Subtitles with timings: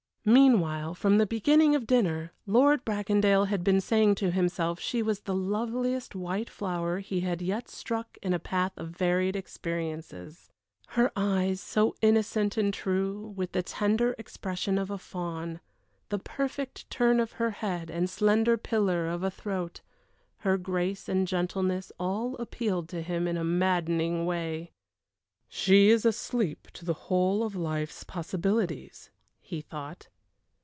[0.23, 5.21] Meanwhile, from the beginning of dinner, Lord Bracondale had been saying to himself she was
[5.21, 10.51] the loveliest white flower he had yet struck in a path of varied experiences.
[10.89, 15.59] Her eyes so innocent and true, with the tender expression of a fawn;
[16.09, 19.81] the perfect turn of her head and slender pillar of a throat;
[20.41, 24.71] her grace and gentleness, all appealed to him in a maddening way.
[25.49, 29.09] "She is asleep to the whole of life's possibilities,"
[29.41, 30.07] he thought.